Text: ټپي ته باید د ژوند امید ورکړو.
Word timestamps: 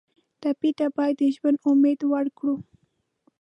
ټپي 0.41 0.69
ته 0.77 0.85
باید 0.95 1.15
د 1.19 1.23
ژوند 1.35 1.57
امید 1.69 1.99
ورکړو. 2.13 2.55